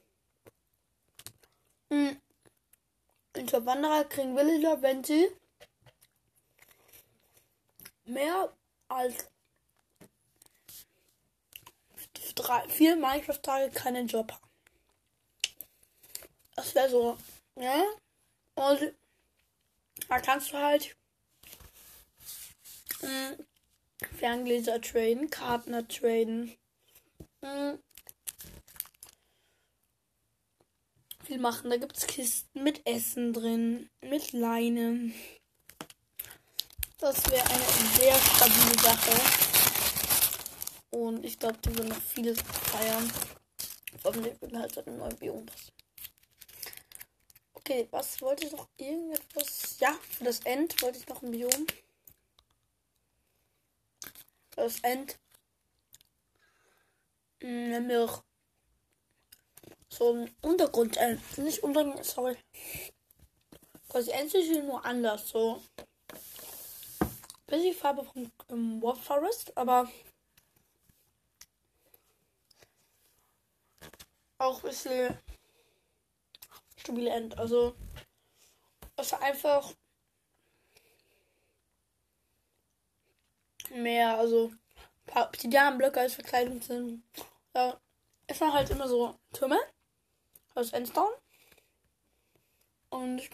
Mhm. 1.89 2.21
Job 3.35 3.65
Wanderer 3.65 4.05
kriegen 4.05 4.37
Villager, 4.37 4.81
wenn 4.81 5.03
sie 5.03 5.27
mehr 8.05 8.53
als 8.87 9.27
drei, 12.35 12.67
vier 12.69 12.95
Minecraft-Tage 12.95 13.71
keinen 13.71 14.07
Job 14.07 14.31
haben. 14.31 14.49
Das 16.55 16.73
wäre 16.75 16.89
so, 16.89 17.17
ja. 17.55 17.83
Und 18.55 18.93
da 20.07 20.19
kannst 20.19 20.51
du 20.51 20.57
halt 20.57 20.95
mh, 23.01 23.09
hm, 23.09 23.45
Ferngläser 24.17 24.81
traden, 24.81 25.29
Karten 25.29 25.88
traden. 25.88 26.57
Mh, 27.41 27.71
hm, 27.71 27.79
viel 31.25 31.39
machen. 31.39 31.69
Da 31.69 31.77
gibt 31.77 31.97
es 31.97 32.07
Kisten 32.07 32.63
mit 32.63 32.85
Essen 32.88 33.33
drin, 33.33 33.89
mit 34.01 34.31
Leine. 34.31 35.12
Das 37.00 37.29
wäre 37.29 37.45
eine 37.50 37.63
sehr 38.00 38.15
stabile 38.15 38.79
Sache. 38.81 39.21
Und 40.91 41.25
ich 41.25 41.38
glaube, 41.38 41.57
die 41.57 41.75
würden 41.75 41.89
noch 41.89 42.01
viel 42.01 42.35
feiern. 42.35 43.12
Vor 44.01 44.13
allem, 44.13 44.24
würden 44.24 44.59
halt 44.59 44.74
zu 44.74 44.85
einem 44.85 44.97
neuen 44.97 45.15
Biom 45.17 45.45
passen. 45.45 45.75
Okay, 47.67 47.88
was 47.89 48.22
wollte 48.22 48.45
ich 48.45 48.51
noch? 48.51 48.67
Irgendetwas? 48.77 49.79
Ja, 49.79 49.98
für 50.07 50.25
das 50.25 50.41
End 50.41 50.79
wollte 50.84 51.00
ich 51.00 51.07
noch 51.07 51.24
ein 51.24 51.31
Biom. 51.31 51.65
Das 54.51 54.79
End. 54.81 55.17
Nämlich 57.41 58.12
so 59.89 60.13
ein 60.13 60.36
Untergrund. 60.43 60.95
Äh, 60.98 61.17
nicht 61.38 61.63
Untergrund, 61.63 62.05
sorry. 62.05 62.38
Quasi 63.89 64.12
endlich 64.12 64.48
nur 64.63 64.86
anders. 64.86 65.27
So. 65.27 65.63
Bisschen 67.48 67.74
Farbe 67.74 68.05
vom 68.05 68.31
ähm, 68.50 68.79
Warp 68.79 69.03
Forest, 69.03 69.57
aber 69.57 69.91
auch 74.38 74.63
ein 74.63 74.69
bisschen 74.69 75.17
stabile 76.85 77.09
End. 77.09 77.37
Also, 77.37 77.75
es 78.95 79.07
ist 79.07 79.21
einfach 79.21 79.73
mehr, 83.71 84.17
also 84.17 84.47
ein 84.47 84.59
paar 85.07 85.27
Obsidianblöcke 85.27 85.99
als 85.99 86.13
Verkleidung 86.13 86.61
sind. 86.61 87.03
Ja, 87.55 87.79
es 88.27 88.39
war 88.39 88.53
halt 88.53 88.69
immer 88.69 88.87
so 88.87 89.17
Türme 89.33 89.59
aus 90.53 90.73
Endstone. 90.73 91.13
Und 92.89 93.29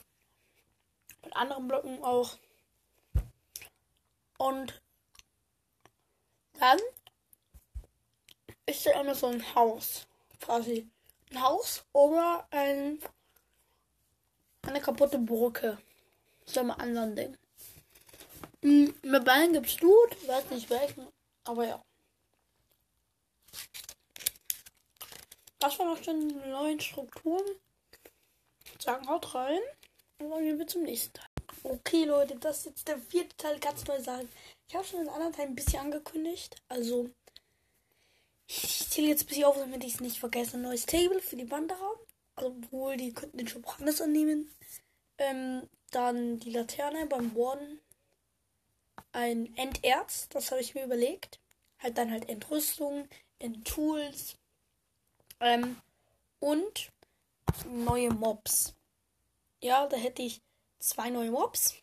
mit 1.24 1.36
anderen 1.36 1.67
Blöcken 1.67 2.03
auch. 2.03 2.38
Und 4.38 4.81
dann 6.53 6.79
ist 8.65 8.86
da 8.86 9.00
immer 9.00 9.13
so 9.13 9.27
ein 9.27 9.55
Haus. 9.55 10.08
Quasi 10.39 10.89
ein 11.29 11.41
Haus 11.43 11.86
oder 11.93 12.48
ein 12.50 13.00
eine 14.63 14.82
kaputte 14.82 15.18
Brücke. 15.20 15.77
Ist 16.46 16.56
ja 16.56 16.63
mal 16.63 16.75
anderen 16.75 17.15
Ding. 17.15 17.38
Mhm, 18.62 18.94
mit 19.01 19.25
beiden 19.25 19.53
gibt's 19.53 19.80
Loot, 19.82 20.27
weiß 20.27 20.50
nicht 20.51 20.70
welchen, 20.70 21.08
aber 21.44 21.68
ja. 21.68 21.84
Das 25.60 25.77
war 25.77 25.86
noch 25.86 26.03
schon 26.03 26.30
die 26.30 26.50
neuen 26.50 26.80
Strukturen. 26.80 27.46
Sagen 28.80 29.08
haut 29.08 29.36
rein. 29.36 29.60
Und 30.20 30.30
dann 30.32 30.44
gehen 30.44 30.58
wir 30.58 30.68
zum 30.68 30.84
nächsten 30.84 31.13
Teil. 31.13 31.27
Okay, 31.63 32.06
Leute, 32.06 32.36
das 32.36 32.60
ist 32.60 32.65
jetzt 32.65 32.88
der 32.88 32.98
vierte 32.98 33.36
Teil, 33.38 33.60
ganz 33.60 33.86
neu 33.86 34.00
sagen. 34.01 34.27
Ich 34.68 34.75
habe 34.75 34.86
schon 34.86 35.00
den 35.00 35.10
anderen 35.10 35.34
Teil 35.34 35.48
ein 35.48 35.56
bisschen 35.56 35.80
angekündigt. 35.80 36.56
Also, 36.68 37.10
ich 38.48 38.89
zähle 38.89 39.10
jetzt 39.10 39.24
ein 39.24 39.27
bisschen 39.27 39.46
auf, 39.46 39.58
damit 39.58 39.84
ich 39.84 39.96
es 39.96 40.00
nicht 40.00 40.20
vergesse. 40.20 40.58
Ein 40.58 40.63
neues 40.63 40.86
Table 40.86 41.22
für 41.22 41.36
die 41.36 41.50
Wanderer 41.51 41.96
obwohl 42.36 42.98
die 42.98 43.14
könnten 43.14 43.38
den 43.38 43.66
anders 43.80 44.02
annehmen. 44.02 44.50
Ähm, 45.18 45.68
dann 45.92 46.40
die 46.40 46.52
Laterne 46.52 47.06
beim 47.06 47.36
Warden. 47.36 47.80
Ein 49.12 49.56
Enderz, 49.58 50.30
das 50.30 50.52
habe 50.52 50.62
ich 50.62 50.74
mir 50.74 50.86
überlegt. 50.86 51.40
Halt 51.80 51.98
dann 51.98 52.12
halt 52.12 52.30
Entrüstung, 52.30 53.08
Endtools. 53.40 54.38
Ähm, 55.40 55.78
und 56.40 56.92
neue 57.68 58.10
Mobs. 58.12 58.74
Ja, 59.62 59.88
da 59.88 59.98
hätte 59.98 60.22
ich 60.22 60.42
zwei 60.80 61.10
neue 61.10 61.32
Mobs. 61.32 61.76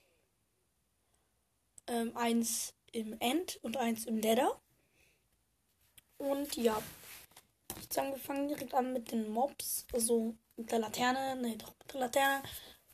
Ähm, 1.87 2.17
eins 2.17 2.75
im 2.93 3.19
End 3.21 3.59
und 3.63 3.77
eins 3.77 4.07
im 4.07 4.19
Leather. 4.19 4.61
Und 6.19 6.57
ja, 6.57 6.83
ich 7.81 7.99
angefangen 7.99 8.49
direkt 8.49 8.75
an 8.75 8.93
mit 8.93 9.11
den 9.13 9.29
Mobs. 9.31 9.87
Also 9.93 10.35
mit 10.57 10.71
der 10.71 10.79
Laterne, 10.81 11.37
ne, 11.41 11.57
doch 11.57 11.75
mit 11.79 11.93
der 11.93 12.01
Laterne 12.01 12.43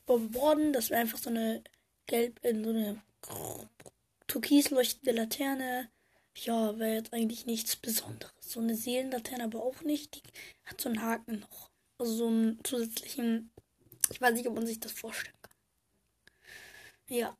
bombarden. 0.05 0.73
Das 0.73 0.89
wäre 0.89 1.01
einfach 1.01 1.17
so 1.17 1.29
eine 1.29 1.63
gelb, 2.07 2.39
in 2.43 2.63
so 2.63 2.69
eine 2.69 3.01
türkis 4.27 4.69
leuchtende 4.69 5.11
Laterne. 5.11 5.89
Ja, 6.37 6.77
wäre 6.77 6.95
jetzt 6.95 7.13
eigentlich 7.13 7.45
nichts 7.45 7.75
Besonderes. 7.75 8.33
So 8.41 8.59
eine 8.59 8.75
Seelenlaterne 8.75 9.45
aber 9.45 9.63
auch 9.63 9.81
nicht. 9.81 10.15
Die 10.15 10.21
hat 10.65 10.81
so 10.81 10.89
einen 10.89 11.01
Haken 11.01 11.39
noch. 11.39 11.69
Also 11.97 12.13
so 12.13 12.27
einen 12.27 12.59
zusätzlichen. 12.63 13.51
Ich 14.11 14.19
weiß 14.21 14.33
nicht, 14.33 14.47
ob 14.47 14.55
man 14.55 14.67
sich 14.67 14.79
das 14.79 14.91
vorstellen 14.91 15.35
kann. 15.41 15.55
Ja. 17.07 17.37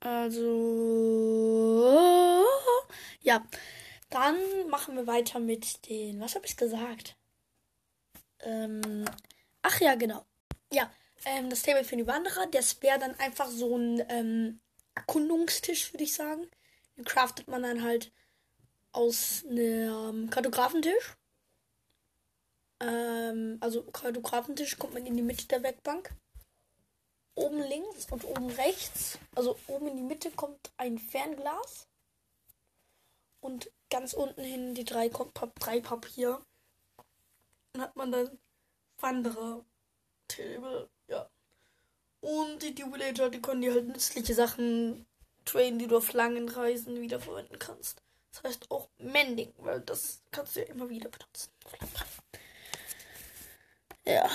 Also. 0.00 0.40
Ja. 3.22 3.44
Dann 4.10 4.68
machen 4.68 4.96
wir 4.96 5.06
weiter 5.06 5.38
mit 5.38 5.88
den. 5.88 6.20
Was 6.20 6.34
habe 6.34 6.46
ich 6.46 6.56
gesagt? 6.56 7.16
Ähm, 8.40 9.04
ach 9.62 9.80
ja, 9.80 9.94
genau. 9.94 10.24
Ja, 10.72 10.92
ähm, 11.24 11.50
das 11.50 11.62
Table 11.62 11.84
für 11.84 11.96
die 11.96 12.06
Wanderer, 12.06 12.46
das 12.48 12.82
wäre 12.82 12.98
dann 12.98 13.18
einfach 13.20 13.48
so 13.48 13.76
ein 13.76 14.04
ähm, 14.08 14.60
Erkundungstisch, 14.94 15.92
würde 15.92 16.04
ich 16.04 16.14
sagen. 16.14 16.50
Den 16.96 17.04
craftet 17.04 17.48
man 17.48 17.62
dann 17.62 17.82
halt 17.82 18.12
aus 18.92 19.44
einem 19.48 20.30
Kartografentisch. 20.30 21.16
Ähm, 22.80 23.58
also 23.60 23.84
Kartografentisch 23.84 24.78
kommt 24.78 24.94
man 24.94 25.06
in 25.06 25.16
die 25.16 25.22
Mitte 25.22 25.46
der 25.46 25.62
Werkbank. 25.62 26.14
Oben 27.36 27.62
links 27.62 28.06
und 28.10 28.24
oben 28.24 28.50
rechts, 28.50 29.18
also 29.34 29.56
oben 29.68 29.86
in 29.88 29.96
die 29.96 30.02
Mitte 30.02 30.30
kommt 30.32 30.72
ein 30.76 30.98
Fernglas. 30.98 31.86
Und 33.40 33.70
ganz 33.90 34.12
unten 34.12 34.42
hin 34.42 34.74
die 34.74 34.84
drei, 34.84 35.10
drei 35.58 35.80
Papier. 35.80 36.40
Dann 37.72 37.82
hat 37.82 37.96
man 37.96 38.12
dann 38.12 38.38
Wanderer, 38.98 39.64
Table, 40.28 40.88
ja. 41.08 41.28
Und 42.20 42.62
die 42.62 42.74
Dubilator, 42.74 43.30
die 43.30 43.40
können 43.40 43.62
dir 43.62 43.72
halt 43.72 43.86
nützliche 43.88 44.34
Sachen 44.34 45.06
trainen, 45.44 45.78
die 45.78 45.86
du 45.86 45.96
auf 45.96 46.12
langen 46.12 46.48
Reisen 46.48 47.00
wiederverwenden 47.00 47.58
kannst. 47.58 48.02
Das 48.32 48.42
heißt 48.44 48.70
auch 48.70 48.88
Mending, 48.98 49.52
weil 49.58 49.80
das 49.80 50.22
kannst 50.30 50.56
du 50.56 50.60
ja 50.60 50.66
immer 50.66 50.88
wieder 50.88 51.08
benutzen. 51.08 51.50
Ja. 54.04 54.28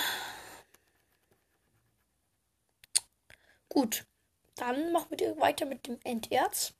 Gut. 3.69 4.05
Dann 4.55 4.91
machen 4.93 5.19
wir 5.19 5.37
weiter 5.37 5.65
mit 5.65 5.85
dem 5.85 5.99
Enderz. 6.03 6.73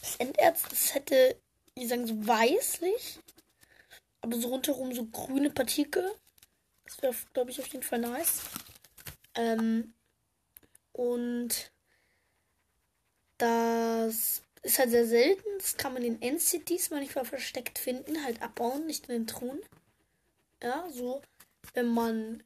Das 0.00 0.16
Enderz, 0.16 0.62
das 0.62 0.94
hätte, 0.94 1.40
wie 1.76 1.86
sagen, 1.86 2.06
so 2.06 2.26
weißlich 2.26 3.18
aber 4.24 4.38
so 4.38 4.48
rundherum 4.48 4.94
so 4.94 5.04
grüne 5.04 5.50
Partikel. 5.50 6.10
Das 6.84 7.02
wäre, 7.02 7.14
glaube 7.34 7.50
ich, 7.50 7.60
auf 7.60 7.66
jeden 7.66 7.84
Fall 7.84 7.98
nice. 7.98 8.40
Ähm, 9.34 9.92
und 10.92 11.70
das 13.36 14.42
ist 14.62 14.78
halt 14.78 14.90
sehr 14.90 15.06
selten. 15.06 15.46
Das 15.58 15.76
kann 15.76 15.92
man 15.92 16.02
in 16.02 16.22
End-Cities 16.22 16.88
manchmal 16.88 17.26
versteckt 17.26 17.78
finden. 17.78 18.24
Halt 18.24 18.40
abbauen, 18.40 18.86
nicht 18.86 19.10
in 19.10 19.12
den 19.14 19.26
Truhen. 19.26 19.60
Ja, 20.62 20.88
so, 20.90 21.20
wenn 21.74 21.88
man 21.88 22.42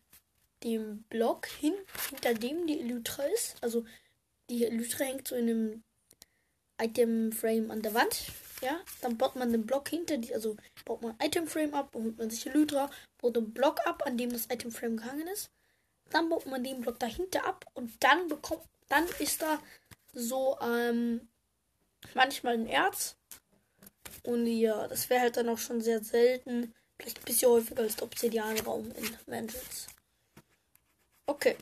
den 0.64 1.04
Block 1.04 1.46
hin, 1.46 1.74
hinter 2.10 2.34
dem 2.34 2.66
die 2.66 2.80
Elytra 2.80 3.22
ist. 3.26 3.54
Also 3.60 3.84
die 4.50 4.64
Elytra 4.64 5.04
hängt 5.04 5.28
so 5.28 5.36
in 5.36 5.48
einem 5.48 5.82
Item-Frame 6.80 7.70
an 7.70 7.82
der 7.82 7.94
Wand. 7.94 8.32
Ja, 8.60 8.80
dann 9.02 9.16
baut 9.16 9.36
man 9.36 9.52
den 9.52 9.66
Block 9.66 9.88
hinter 9.88 10.16
die, 10.16 10.34
also 10.34 10.56
baut 10.84 11.02
man 11.02 11.14
Item 11.22 11.46
Frame 11.46 11.74
ab, 11.74 11.90
holt 11.94 12.18
man 12.18 12.30
sich 12.30 12.46
Elytra, 12.46 12.90
baut 13.18 13.36
den 13.36 13.52
Block 13.52 13.86
ab, 13.86 14.02
an 14.04 14.18
dem 14.18 14.32
das 14.32 14.46
Item 14.46 14.72
Frame 14.72 14.96
gehangen 14.96 15.28
ist. 15.28 15.50
Dann 16.10 16.28
baut 16.28 16.46
man 16.46 16.64
den 16.64 16.80
Block 16.80 16.98
dahinter 16.98 17.44
ab 17.44 17.66
und 17.74 17.92
dann 18.02 18.28
bekommt, 18.28 18.64
dann 18.88 19.06
ist 19.20 19.42
da 19.42 19.60
so 20.12 20.58
ähm, 20.60 21.28
manchmal 22.14 22.54
ein 22.54 22.66
Erz. 22.66 23.16
Und 24.24 24.46
ja, 24.46 24.88
das 24.88 25.08
wäre 25.10 25.20
halt 25.20 25.36
dann 25.36 25.48
auch 25.48 25.58
schon 25.58 25.80
sehr 25.80 26.02
selten. 26.02 26.74
Vielleicht 26.98 27.18
ein 27.18 27.24
bisschen 27.24 27.50
häufiger 27.50 27.82
als 27.82 27.96
der 27.96 28.04
Obsidianraum 28.04 28.90
in 28.92 29.16
Vengeance. 29.26 29.86
Okay. 31.26 31.56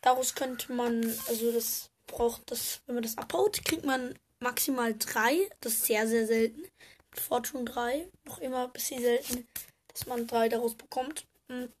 Daraus 0.00 0.34
könnte 0.34 0.72
man, 0.72 1.04
also 1.28 1.52
das 1.52 1.90
braucht 2.06 2.50
das, 2.50 2.80
wenn 2.86 2.94
man 2.94 3.02
das 3.02 3.18
abbaut, 3.18 3.62
kriegt 3.64 3.84
man 3.84 4.14
maximal 4.40 4.94
drei. 4.98 5.50
Das 5.60 5.74
ist 5.74 5.86
sehr, 5.86 6.06
sehr 6.06 6.26
selten. 6.26 6.62
Mit 6.62 7.20
Fortune 7.20 7.64
3 7.64 8.08
noch 8.24 8.38
immer 8.38 8.64
ein 8.64 8.72
bisschen 8.72 9.00
selten, 9.02 9.48
dass 9.88 10.06
man 10.06 10.26
drei 10.26 10.48
daraus 10.48 10.74
bekommt. 10.74 11.26
Hm, 11.48 11.72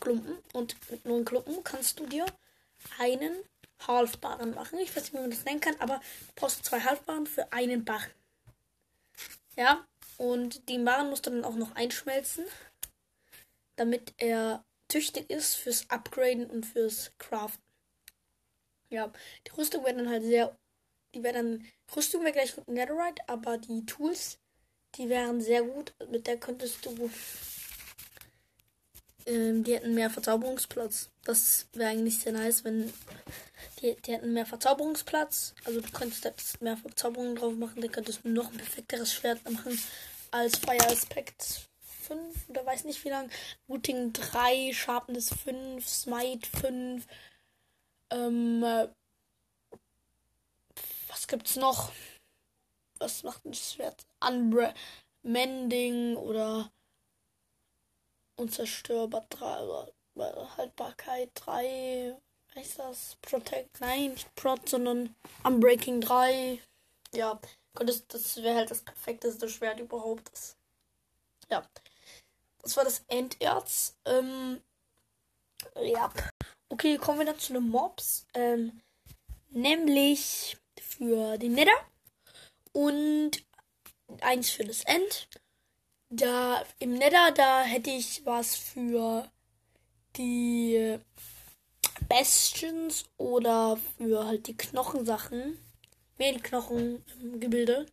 Klumpen. 0.00 0.38
Und 0.52 0.76
mit 0.90 1.04
neun 1.04 1.24
Klumpen 1.24 1.62
kannst 1.64 2.00
du 2.00 2.06
dir 2.06 2.26
einen 2.98 3.36
Halfbaren 3.86 4.54
machen. 4.54 4.78
Ich 4.78 4.94
weiß 4.94 5.04
nicht, 5.04 5.14
wie 5.14 5.18
man 5.20 5.30
das 5.30 5.44
nennen 5.44 5.60
kann, 5.60 5.76
aber 5.80 5.98
du 5.98 6.32
brauchst 6.36 6.64
zwei 6.64 6.80
Halfbaren 6.80 7.26
für 7.26 7.52
einen 7.52 7.84
Barren. 7.84 8.10
Ja, 9.56 9.86
und 10.16 10.68
den 10.68 10.84
Barren 10.84 11.10
musst 11.10 11.26
du 11.26 11.30
dann 11.30 11.44
auch 11.44 11.54
noch 11.54 11.74
einschmelzen. 11.76 12.44
damit 13.76 14.14
er 14.18 14.64
tüchtig 14.88 15.30
ist 15.30 15.54
fürs 15.56 15.88
Upgraden 15.90 16.50
und 16.50 16.64
fürs 16.66 17.12
Craften. 17.18 17.62
Ja, 18.90 19.12
die 19.46 19.50
Rüstung 19.52 19.84
wäre 19.84 19.96
dann 19.96 20.08
halt 20.08 20.22
sehr, 20.22 20.56
die 21.14 21.22
wäre 21.22 21.34
dann, 21.34 21.64
Rüstung 21.94 22.22
wäre 22.22 22.32
gleich 22.32 22.54
gut 22.54 22.68
Netherite, 22.68 23.22
aber 23.28 23.58
die 23.58 23.86
Tools, 23.86 24.38
die 24.96 25.08
wären 25.08 25.40
sehr 25.40 25.62
gut. 25.62 25.94
Mit 26.10 26.26
der 26.26 26.38
könntest 26.38 26.84
du, 26.84 27.10
ähm, 29.26 29.64
die 29.64 29.74
hätten 29.74 29.94
mehr 29.94 30.10
Verzauberungsplatz. 30.10 31.10
Das 31.24 31.66
wäre 31.72 31.90
eigentlich 31.90 32.18
sehr 32.18 32.32
nice, 32.32 32.64
wenn 32.64 32.92
die, 33.80 33.96
die 34.02 34.12
hätten 34.12 34.32
mehr 34.32 34.46
Verzauberungsplatz. 34.46 35.54
Also 35.64 35.80
du 35.80 35.90
könntest 35.90 36.24
jetzt 36.24 36.60
mehr 36.60 36.76
Verzauberungen 36.76 37.36
drauf 37.36 37.54
machen, 37.54 37.80
dann 37.80 37.92
könntest 37.92 38.24
du 38.24 38.28
noch 38.28 38.50
ein 38.50 38.58
perfekteres 38.58 39.12
Schwert 39.12 39.48
machen 39.50 39.78
als 40.30 40.58
Fire 40.58 40.86
Aspect 40.88 41.68
5 42.04 42.48
oder 42.48 42.66
weiß 42.66 42.84
nicht 42.84 43.04
wie 43.04 43.10
lang. 43.10 43.30
Routing 43.68 44.12
3, 44.12 44.72
Sharpness 44.72 45.32
5, 45.44 45.86
Smite 45.86 46.48
5. 46.60 47.06
Ähm, 48.10 48.62
äh, 48.62 48.88
was 51.14 51.28
gibt's 51.28 51.56
noch? 51.56 51.92
Was 52.98 53.22
macht 53.22 53.44
ein 53.44 53.54
Schwert? 53.54 54.04
Unbra 54.20 54.74
Mending 55.22 56.16
oder 56.16 56.70
Unzerstörbar 58.36 59.24
3, 59.30 59.92
Haltbarkeit 60.56 61.30
3, 61.34 62.16
heißt 62.56 62.80
das? 62.80 63.16
Protect, 63.22 63.80
nein, 63.80 64.10
nicht 64.10 64.34
Prot, 64.34 64.68
sondern 64.68 65.14
Unbreaking 65.44 66.00
3. 66.00 66.60
Ja, 67.14 67.40
das, 67.74 68.06
das 68.08 68.42
wäre 68.42 68.56
halt 68.56 68.70
das 68.72 68.82
perfekteste 68.82 69.48
Schwert 69.48 69.78
überhaupt. 69.78 70.30
Das, 70.32 70.56
ja. 71.48 71.64
Das 72.60 72.76
war 72.76 72.84
das 72.84 73.04
Enderz. 73.06 73.96
Ähm, 74.04 74.60
ja. 75.80 76.12
Okay, 76.70 76.98
kommen 76.98 77.20
wir 77.20 77.26
dann 77.26 77.38
zu 77.38 77.52
den 77.52 77.68
Mobs. 77.68 78.26
Ähm, 78.34 78.80
nämlich 79.50 80.56
für 80.80 81.38
den 81.38 81.54
Nether 81.54 81.72
und 82.72 83.32
eins 84.20 84.50
für 84.50 84.64
das 84.64 84.84
End. 84.84 85.28
Da 86.10 86.64
im 86.78 86.94
Nether, 86.94 87.32
da 87.32 87.62
hätte 87.62 87.90
ich 87.90 88.24
was 88.24 88.54
für 88.54 89.30
die 90.16 90.98
Bastions 92.08 93.04
oder 93.16 93.78
für 93.98 94.26
halt 94.26 94.46
die 94.46 94.56
Knochensachen. 94.56 95.58
Mehlknochengebilde. 96.18 97.86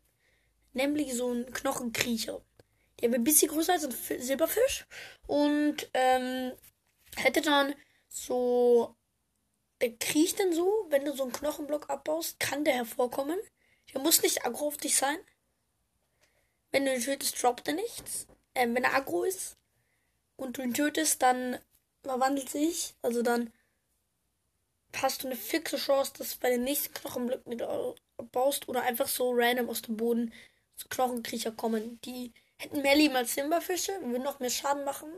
Nämlich 0.74 1.14
so 1.16 1.32
ein 1.32 1.52
Knochenkriecher. 1.52 2.42
Der 3.00 3.10
wäre 3.10 3.20
ein 3.20 3.24
bisschen 3.24 3.50
größer 3.50 3.74
als 3.74 3.86
ein 3.86 4.22
Silberfisch. 4.22 4.86
Und 5.28 5.90
ähm, 5.94 6.52
hätte 7.16 7.42
dann 7.42 7.74
so. 8.08 8.96
Der 9.82 9.92
kriecht 9.98 10.40
dann 10.40 10.54
so, 10.54 10.86
wenn 10.90 11.06
du 11.06 11.16
so 11.16 11.24
einen 11.24 11.32
Knochenblock 11.32 11.90
abbaust, 11.90 12.40
kann 12.40 12.64
der 12.64 12.76
hervorkommen. 12.76 13.40
Der 13.94 14.02
muss 14.02 14.22
nicht 14.22 14.46
aggro 14.46 14.68
auf 14.68 14.78
dich 14.78 14.96
sein. 14.96 15.18
Wenn 16.72 16.86
du 16.86 16.94
ihn 16.94 17.02
tötest, 17.02 17.42
droppt 17.42 17.68
er 17.68 17.74
nichts. 17.74 18.28
Ähm, 18.54 18.76
wenn 18.76 18.84
er 18.84 18.94
aggro 18.94 19.24
ist 19.24 19.58
und 20.38 20.58
du 20.58 20.62
ihn 20.62 20.74
tötest, 20.74 21.22
dann 21.22 21.60
verwandelt 22.04 22.50
sich. 22.50 22.94
Also 23.02 23.24
dann 23.24 23.52
hast 24.96 25.24
du 25.24 25.28
eine 25.28 25.36
fixe 25.36 25.78
Chance, 25.78 26.14
dass 26.18 26.36
bei 26.36 26.50
den 26.52 26.64
nächsten 26.64 26.94
Knochenblöcken, 26.94 27.52
die 27.52 27.58
du 27.58 27.96
baust, 28.32 28.70
oder 28.70 28.84
einfach 28.84 29.08
so 29.08 29.32
random 29.34 29.70
aus 29.70 29.82
dem 29.82 29.98
Boden 29.98 30.34
so 30.76 30.88
Knochenkriecher 30.90 31.52
kommen. 31.52 32.00
Die 32.02 32.34
hätten 32.58 32.82
mehr 32.82 32.96
Leben 32.96 33.16
als 33.16 33.34
Simberfische, 33.34 33.94
würden 34.04 34.24
noch 34.24 34.40
mehr 34.40 34.50
Schaden 34.50 34.86
machen. 34.86 35.12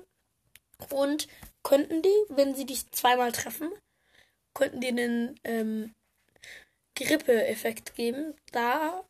Und 0.89 1.27
könnten 1.63 2.01
die, 2.01 2.23
wenn 2.29 2.55
sie 2.55 2.65
dich 2.65 2.91
zweimal 2.91 3.31
treffen, 3.31 3.71
könnten 4.53 4.81
die 4.81 4.87
einen 4.87 5.39
ähm, 5.43 5.93
Grippe-Effekt 6.95 7.95
geben. 7.95 8.35
Da 8.51 9.03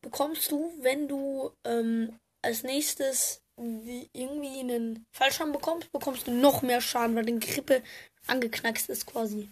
bekommst 0.00 0.50
du, 0.50 0.72
wenn 0.80 1.08
du 1.08 1.52
ähm, 1.64 2.18
als 2.42 2.62
nächstes 2.62 3.42
irgendwie 3.56 4.60
einen 4.60 5.06
Fallschaden 5.12 5.52
bekommst, 5.52 5.90
bekommst 5.90 6.26
du 6.26 6.30
noch 6.30 6.62
mehr 6.62 6.80
Schaden, 6.80 7.16
weil 7.16 7.24
die 7.24 7.40
Grippe 7.40 7.82
angeknackst 8.26 8.88
ist 8.88 9.06
quasi. 9.06 9.50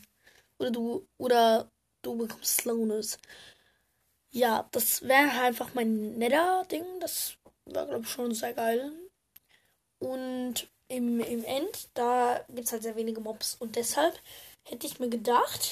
Oder 0.59 0.71
du, 0.71 1.07
oder 1.19 1.71
du 2.03 2.17
bekommst 2.17 2.59
Slowness. 2.59 3.19
Ja, 4.33 4.69
das 4.71 5.03
wäre 5.03 5.41
einfach 5.43 5.75
mein 5.75 6.19
netter 6.19 6.65
Ding. 6.71 6.85
Das 7.01 7.37
war, 7.65 7.87
glaube 7.87 8.05
ich, 8.05 8.11
schon 8.11 8.33
sehr 8.35 8.53
geil. 8.53 8.93
Und 9.99 10.69
im, 10.89 11.21
im 11.21 11.45
End, 11.45 11.89
da 11.95 12.45
gibt 12.49 12.67
es 12.67 12.73
halt 12.73 12.83
sehr 12.83 12.97
wenige 12.97 13.21
Mobs. 13.21 13.57
Und 13.57 13.77
deshalb 13.77 14.21
hätte 14.67 14.87
ich 14.87 15.01
mir 15.01 15.09
gedacht, 15.09 15.71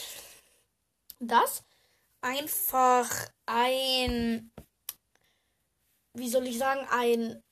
dass 1.21 1.63
einfach 2.21 3.11
ein, 3.47 4.51
wie 6.15 6.29
soll 6.29 6.47
ich 6.47 6.59
sagen, 6.59 6.87
ein, 6.91 7.43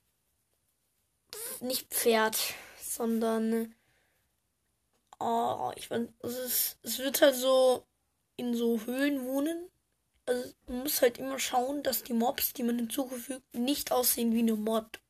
nicht 1.61 1.93
Pferd, 1.93 2.37
sondern, 2.81 3.75
oh, 5.21 5.71
ich 5.77 5.91
meine, 5.91 6.13
es, 6.21 6.79
es 6.83 6.99
wird 6.99 7.21
halt 7.23 7.37
so 7.37 7.87
in 8.37 8.55
so 8.55 8.81
Höhlen 8.87 9.25
wohnen 9.25 9.71
also 10.27 10.53
man 10.67 10.79
muss 10.85 11.03
halt 11.03 11.19
immer 11.19 11.39
schauen, 11.39 11.83
dass 11.83 12.05
die 12.05 12.13
Mobs, 12.13 12.53
die 12.53 12.63
man 12.63 12.79
hinzugefügt, 12.79 13.43
nicht 13.55 13.93
aussehen 13.93 14.33
wie 14.33 14.41
eine 14.41 14.55
Mod. 14.55 15.01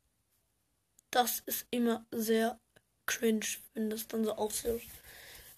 Das 1.10 1.42
ist 1.46 1.66
immer 1.70 2.06
sehr 2.10 2.58
cringe, 3.06 3.46
wenn 3.74 3.90
das 3.90 4.08
dann 4.08 4.24
so 4.24 4.32
aussieht. 4.32 4.82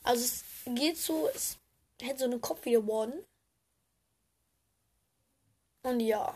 Also 0.03 0.25
es 0.25 0.45
geht 0.67 0.97
so, 0.97 1.29
es 1.35 1.59
hätte 2.01 2.21
so 2.21 2.25
eine 2.25 2.39
Kopf 2.39 2.65
wieder 2.65 2.87
worden. 2.87 3.25
Und 5.83 6.01
ja. 6.01 6.35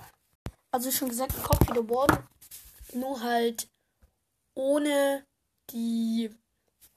Also 0.70 0.90
schon 0.90 1.08
gesagt, 1.08 1.34
ein 1.34 1.42
Kopf 1.42 1.68
wieder 1.68 1.88
worden. 1.88 2.18
Nur 2.92 3.22
halt 3.22 3.68
ohne 4.54 5.24
die 5.70 6.30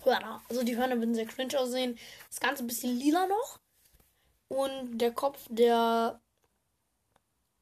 Hörner. 0.04 0.42
Also 0.50 0.64
die 0.64 0.76
Hörner 0.78 0.98
würden 0.98 1.16
sehr 1.16 1.26
cringe 1.26 1.60
aussehen. 1.60 1.98
Das 2.30 2.40
Ganze 2.40 2.64
ein 2.64 2.68
bisschen 2.68 2.98
lila 2.98 3.28
noch. 3.28 3.60
Und 4.50 4.98
der 4.98 5.14
Kopf, 5.14 5.46
der, 5.50 6.20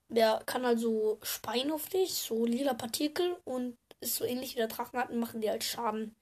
der 0.07 0.41
kann 0.45 0.65
also 0.65 1.19
speien 1.21 1.71
auf 1.71 1.87
dich, 1.89 2.13
so 2.13 2.45
lila 2.45 2.73
Partikel 2.73 3.37
und 3.45 3.77
ist 3.99 4.15
so 4.15 4.25
ähnlich 4.25 4.53
wie 4.53 4.59
der 4.59 4.67
Drachenarten, 4.67 5.19
machen 5.19 5.41
die 5.41 5.49
halt 5.49 5.63
Schaden. 5.63 6.15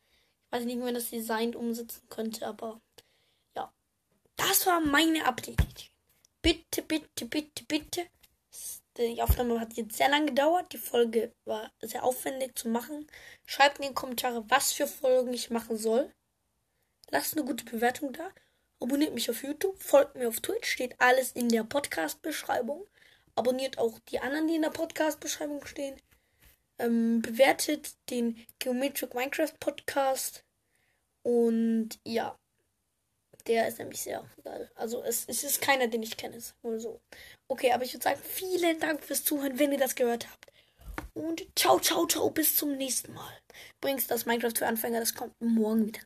Ich 0.46 0.52
weiß 0.52 0.66
nicht, 0.66 0.78
wie 0.78 0.84
man 0.84 0.94
das 0.94 1.10
Design 1.10 1.56
umsetzen 1.56 2.02
könnte, 2.10 2.46
aber. 2.46 2.82
Das 4.38 4.66
war 4.66 4.80
meine 4.80 5.26
Update. 5.26 5.92
Bitte, 6.42 6.82
bitte, 6.82 7.26
bitte, 7.26 7.64
bitte. 7.66 8.08
Die 8.98 9.22
Aufnahme 9.22 9.60
hat 9.60 9.74
jetzt 9.74 9.98
sehr 9.98 10.10
lange 10.10 10.28
gedauert. 10.28 10.72
Die 10.72 10.78
Folge 10.78 11.34
war 11.46 11.72
sehr 11.82 12.04
aufwendig 12.04 12.58
zu 12.58 12.70
machen. 12.70 13.08
Schreibt 13.46 13.80
in 13.80 13.90
die 13.90 13.94
Kommentare, 13.94 14.44
was 14.50 14.74
für 14.74 14.88
Folgen 14.88 15.34
ich 15.34 15.50
machen 15.50 15.78
soll. 15.78 16.14
Lasst 17.10 17.36
eine 17.36 17.46
gute 17.46 17.66
Bewertung 17.66 18.14
da. 18.14 18.32
Abonniert 18.80 19.14
mich 19.14 19.30
auf 19.30 19.44
YouTube, 19.44 19.82
folgt 19.82 20.16
mir 20.16 20.28
auf 20.28 20.40
Twitch, 20.40 20.70
steht 20.70 20.96
alles 21.00 21.32
in 21.32 21.50
der 21.50 21.64
Podcast-Beschreibung. 21.64 22.86
Abonniert 23.36 23.78
auch 23.78 23.98
die 24.10 24.20
anderen, 24.20 24.48
die 24.48 24.56
in 24.56 24.62
der 24.62 24.70
Podcast-Beschreibung 24.70 25.66
stehen. 25.66 26.00
Ähm, 26.80 27.22
bewertet 27.22 27.96
den 28.10 28.46
Geometric 28.60 29.16
Minecraft 29.16 29.54
Podcast. 29.60 30.44
Und 31.24 32.00
ja, 32.04 32.38
der 33.48 33.68
ist 33.68 33.80
nämlich 33.80 34.02
sehr 34.02 34.24
geil. 34.44 34.70
Also 34.76 35.04
es, 35.04 35.26
es 35.28 35.44
ist 35.44 35.62
keiner, 35.62 35.88
den 35.88 36.04
ich 36.04 36.18
kenne, 36.18 36.38
nur 36.64 36.80
so. 36.80 37.00
Okay, 37.48 37.72
aber 37.72 37.84
ich 37.84 37.94
würde 37.94 38.04
sagen, 38.04 38.22
vielen 38.24 38.80
Dank 38.80 39.04
fürs 39.04 39.24
Zuhören, 39.24 39.58
wenn 39.60 39.72
ihr 39.72 39.78
das 39.78 39.96
gehört 39.96 40.28
habt. 40.30 40.48
Und 41.14 41.48
ciao, 41.56 41.80
ciao, 41.80 42.06
ciao, 42.06 42.30
bis 42.30 42.56
zum 42.56 42.76
nächsten 42.78 43.14
Mal. 43.14 43.34
Übrigens, 43.80 44.08
das 44.08 44.26
Minecraft 44.26 44.54
für 44.56 44.68
Anfänger, 44.68 45.00
das 45.00 45.16
kommt 45.16 45.34
morgen 45.40 45.88
wieder. 45.88 46.02